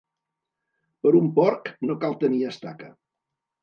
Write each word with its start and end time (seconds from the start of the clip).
Per 1.05 1.13
un 1.21 1.31
porc 1.37 1.71
no 1.87 2.01
cal 2.07 2.19
tenir 2.27 2.45
estaca. 2.57 2.95